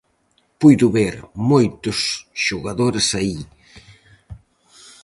[0.59, 1.15] Puido ver
[1.51, 1.99] moitos
[2.45, 3.37] xogadores aí.